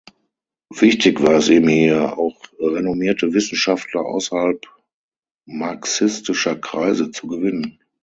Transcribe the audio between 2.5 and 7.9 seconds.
renommierte Wissenschaftler außerhalb marxistischer Kreise zu gewinnen.